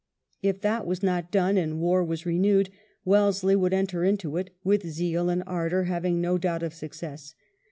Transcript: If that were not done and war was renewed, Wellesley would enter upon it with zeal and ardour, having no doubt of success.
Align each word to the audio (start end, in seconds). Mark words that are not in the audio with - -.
If 0.41 0.61
that 0.61 0.87
were 0.87 0.95
not 1.03 1.29
done 1.29 1.57
and 1.59 1.79
war 1.79 2.03
was 2.03 2.25
renewed, 2.25 2.71
Wellesley 3.05 3.55
would 3.55 3.71
enter 3.71 4.03
upon 4.03 4.39
it 4.39 4.49
with 4.63 4.87
zeal 4.87 5.29
and 5.29 5.43
ardour, 5.45 5.83
having 5.83 6.19
no 6.19 6.39
doubt 6.39 6.63
of 6.63 6.73
success. 6.73 7.35